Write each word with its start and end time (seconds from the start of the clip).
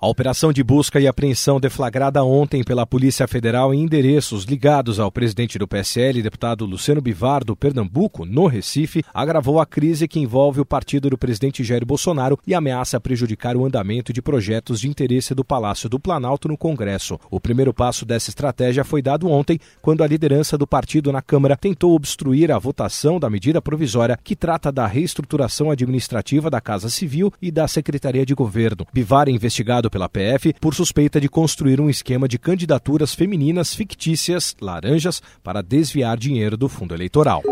A 0.00 0.06
operação 0.06 0.52
de 0.52 0.62
busca 0.62 1.00
e 1.00 1.08
apreensão 1.08 1.58
deflagrada 1.58 2.22
ontem 2.22 2.62
pela 2.62 2.86
Polícia 2.86 3.26
Federal 3.26 3.74
em 3.74 3.82
endereços 3.82 4.44
ligados 4.44 5.00
ao 5.00 5.10
presidente 5.10 5.58
do 5.58 5.66
PSL, 5.66 6.22
deputado 6.22 6.64
Luciano 6.64 7.00
Bivar, 7.00 7.42
do 7.42 7.56
Pernambuco, 7.56 8.24
no 8.24 8.46
Recife, 8.46 9.02
agravou 9.12 9.58
a 9.58 9.66
crise 9.66 10.06
que 10.06 10.20
envolve 10.20 10.60
o 10.60 10.64
partido 10.64 11.10
do 11.10 11.18
presidente 11.18 11.64
Jair 11.64 11.84
Bolsonaro 11.84 12.38
e 12.46 12.54
ameaça 12.54 13.00
prejudicar 13.00 13.56
o 13.56 13.66
andamento 13.66 14.12
de 14.12 14.22
projetos 14.22 14.78
de 14.78 14.88
interesse 14.88 15.34
do 15.34 15.44
Palácio 15.44 15.88
do 15.88 15.98
Planalto 15.98 16.46
no 16.46 16.56
Congresso. 16.56 17.18
O 17.28 17.40
primeiro 17.40 17.74
passo 17.74 18.06
dessa 18.06 18.30
estratégia 18.30 18.84
foi 18.84 19.02
dado 19.02 19.28
ontem, 19.28 19.58
quando 19.82 20.04
a 20.04 20.06
liderança 20.06 20.56
do 20.56 20.64
partido 20.64 21.10
na 21.10 21.20
Câmara 21.20 21.56
tentou 21.56 21.96
obstruir 21.96 22.52
a 22.52 22.58
votação 22.60 23.18
da 23.18 23.28
medida 23.28 23.60
provisória 23.60 24.16
que 24.22 24.36
trata 24.36 24.70
da 24.70 24.86
reestruturação 24.86 25.72
administrativa 25.72 26.48
da 26.48 26.60
Casa 26.60 26.88
Civil 26.88 27.32
e 27.42 27.50
da 27.50 27.66
Secretaria 27.66 28.24
de 28.24 28.32
Governo. 28.32 28.86
Bivar 28.94 29.28
investigado 29.28 29.88
pela 29.98 30.08
PF 30.08 30.54
por 30.60 30.74
suspeita 30.74 31.20
de 31.20 31.28
construir 31.28 31.80
um 31.80 31.90
esquema 31.90 32.28
de 32.28 32.38
candidaturas 32.38 33.14
femininas 33.14 33.74
fictícias, 33.74 34.54
laranjas, 34.60 35.20
para 35.42 35.60
desviar 35.60 36.16
dinheiro 36.16 36.56
do 36.56 36.68
fundo 36.68 36.94
eleitoral. 36.94 37.42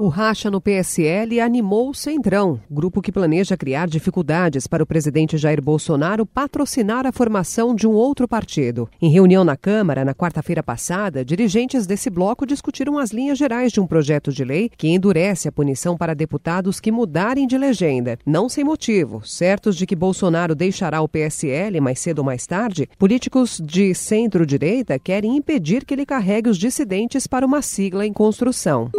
O 0.00 0.06
racha 0.06 0.48
no 0.48 0.60
PSL 0.60 1.40
animou 1.40 1.90
o 1.90 1.94
Centrão, 1.94 2.60
grupo 2.70 3.02
que 3.02 3.10
planeja 3.10 3.56
criar 3.56 3.88
dificuldades 3.88 4.68
para 4.68 4.80
o 4.80 4.86
presidente 4.86 5.36
Jair 5.36 5.60
Bolsonaro 5.60 6.24
patrocinar 6.24 7.04
a 7.04 7.10
formação 7.10 7.74
de 7.74 7.84
um 7.84 7.90
outro 7.90 8.28
partido. 8.28 8.88
Em 9.02 9.10
reunião 9.10 9.42
na 9.42 9.56
Câmara, 9.56 10.04
na 10.04 10.14
quarta-feira 10.14 10.62
passada, 10.62 11.24
dirigentes 11.24 11.84
desse 11.84 12.08
bloco 12.08 12.46
discutiram 12.46 12.96
as 12.96 13.10
linhas 13.10 13.36
gerais 13.36 13.72
de 13.72 13.80
um 13.80 13.88
projeto 13.88 14.32
de 14.32 14.44
lei 14.44 14.70
que 14.76 14.86
endurece 14.86 15.48
a 15.48 15.52
punição 15.52 15.96
para 15.96 16.14
deputados 16.14 16.78
que 16.78 16.92
mudarem 16.92 17.44
de 17.44 17.58
legenda. 17.58 18.16
Não 18.24 18.48
sem 18.48 18.62
motivo, 18.62 19.26
certos 19.26 19.74
de 19.74 19.84
que 19.84 19.96
Bolsonaro 19.96 20.54
deixará 20.54 21.02
o 21.02 21.08
PSL 21.08 21.80
mais 21.80 21.98
cedo 21.98 22.20
ou 22.20 22.24
mais 22.24 22.46
tarde, 22.46 22.88
políticos 22.96 23.60
de 23.60 23.92
centro-direita 23.96 24.96
querem 24.96 25.36
impedir 25.36 25.84
que 25.84 25.92
ele 25.92 26.06
carregue 26.06 26.48
os 26.48 26.56
dissidentes 26.56 27.26
para 27.26 27.44
uma 27.44 27.62
sigla 27.62 28.06
em 28.06 28.12
construção. 28.12 28.92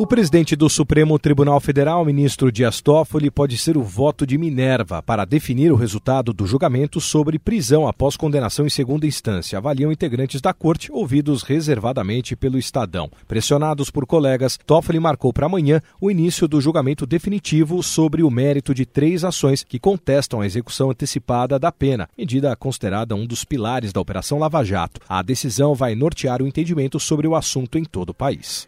O 0.00 0.06
presidente 0.06 0.56
do 0.56 0.66
Supremo 0.70 1.18
Tribunal 1.18 1.60
Federal, 1.60 2.02
ministro 2.06 2.50
Dias 2.50 2.80
Toffoli, 2.80 3.30
pode 3.30 3.58
ser 3.58 3.76
o 3.76 3.82
voto 3.82 4.26
de 4.26 4.38
Minerva 4.38 5.02
para 5.02 5.26
definir 5.26 5.70
o 5.70 5.76
resultado 5.76 6.32
do 6.32 6.46
julgamento 6.46 7.02
sobre 7.02 7.38
prisão 7.38 7.86
após 7.86 8.16
condenação 8.16 8.64
em 8.64 8.70
segunda 8.70 9.06
instância, 9.06 9.58
avaliam 9.58 9.92
integrantes 9.92 10.40
da 10.40 10.54
corte 10.54 10.90
ouvidos 10.90 11.42
reservadamente 11.42 12.34
pelo 12.34 12.56
Estadão. 12.56 13.10
Pressionados 13.28 13.90
por 13.90 14.06
colegas, 14.06 14.58
Toffoli 14.64 14.98
marcou 14.98 15.34
para 15.34 15.44
amanhã 15.44 15.82
o 16.00 16.10
início 16.10 16.48
do 16.48 16.62
julgamento 16.62 17.04
definitivo 17.04 17.82
sobre 17.82 18.22
o 18.22 18.30
mérito 18.30 18.72
de 18.72 18.86
três 18.86 19.22
ações 19.22 19.62
que 19.62 19.78
contestam 19.78 20.40
a 20.40 20.46
execução 20.46 20.90
antecipada 20.90 21.58
da 21.58 21.70
pena, 21.70 22.08
medida 22.16 22.56
considerada 22.56 23.14
um 23.14 23.26
dos 23.26 23.44
pilares 23.44 23.92
da 23.92 24.00
Operação 24.00 24.38
Lava 24.38 24.64
Jato. 24.64 24.98
A 25.06 25.20
decisão 25.20 25.74
vai 25.74 25.94
nortear 25.94 26.40
o 26.40 26.46
entendimento 26.46 26.98
sobre 26.98 27.28
o 27.28 27.36
assunto 27.36 27.76
em 27.76 27.84
todo 27.84 28.08
o 28.08 28.14
país. 28.14 28.64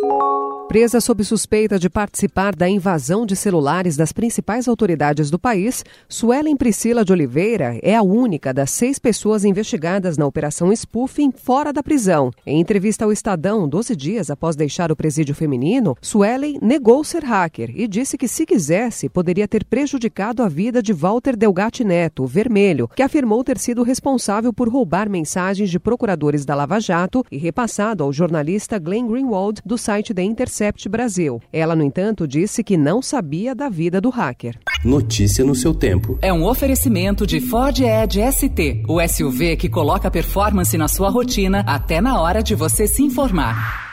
Presa 0.72 1.02
sob 1.02 1.22
suspeita 1.22 1.78
de 1.78 1.90
participar 1.90 2.56
da 2.56 2.66
invasão 2.66 3.26
de 3.26 3.36
celulares 3.36 3.94
das 3.94 4.10
principais 4.10 4.66
autoridades 4.66 5.30
do 5.30 5.38
país, 5.38 5.84
Suelen 6.08 6.56
Priscila 6.56 7.04
de 7.04 7.12
Oliveira 7.12 7.78
é 7.82 7.94
a 7.94 8.00
única 8.00 8.54
das 8.54 8.70
seis 8.70 8.98
pessoas 8.98 9.44
investigadas 9.44 10.16
na 10.16 10.24
Operação 10.24 10.74
Spoofing 10.74 11.30
fora 11.30 11.74
da 11.74 11.82
prisão. 11.82 12.30
Em 12.46 12.58
entrevista 12.58 13.04
ao 13.04 13.12
Estadão, 13.12 13.68
12 13.68 13.94
dias 13.94 14.30
após 14.30 14.56
deixar 14.56 14.90
o 14.90 14.96
presídio 14.96 15.34
feminino, 15.34 15.94
Suelen 16.00 16.58
negou 16.62 17.04
ser 17.04 17.22
hacker 17.22 17.70
e 17.76 17.86
disse 17.86 18.16
que, 18.16 18.26
se 18.26 18.46
quisesse, 18.46 19.10
poderia 19.10 19.46
ter 19.46 19.66
prejudicado 19.66 20.42
a 20.42 20.48
vida 20.48 20.82
de 20.82 20.94
Walter 20.94 21.36
Delgatti 21.36 21.84
Neto, 21.84 22.24
Vermelho, 22.24 22.88
que 22.96 23.02
afirmou 23.02 23.44
ter 23.44 23.58
sido 23.58 23.82
responsável 23.82 24.54
por 24.54 24.70
roubar 24.70 25.06
mensagens 25.10 25.68
de 25.68 25.78
procuradores 25.78 26.46
da 26.46 26.54
Lava 26.54 26.80
Jato 26.80 27.22
e 27.30 27.36
repassado 27.36 28.02
ao 28.02 28.10
jornalista 28.10 28.78
Glenn 28.78 29.06
Greenwald 29.06 29.60
do 29.66 29.76
site 29.76 30.14
The 30.14 30.22
Intercept 30.22 30.61
Intercept 30.62 30.88
Brasil. 30.88 31.42
Ela, 31.52 31.74
no 31.74 31.82
entanto, 31.82 32.26
disse 32.26 32.62
que 32.62 32.76
não 32.76 33.02
sabia 33.02 33.52
da 33.54 33.68
vida 33.68 34.00
do 34.00 34.10
hacker. 34.10 34.58
Notícia 34.84 35.44
no 35.44 35.54
seu 35.54 35.74
tempo. 35.74 36.16
É 36.22 36.32
um 36.32 36.44
oferecimento 36.44 37.26
de 37.26 37.40
Ford 37.40 37.76
Edge 37.80 38.20
ST, 38.32 38.84
o 38.88 39.00
SUV 39.06 39.56
que 39.56 39.68
coloca 39.68 40.10
performance 40.10 40.78
na 40.78 40.86
sua 40.86 41.10
rotina 41.10 41.64
até 41.66 42.00
na 42.00 42.20
hora 42.20 42.42
de 42.42 42.54
você 42.54 42.86
se 42.86 43.02
informar. 43.02 43.91